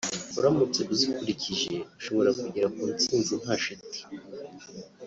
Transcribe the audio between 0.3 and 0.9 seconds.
uramutse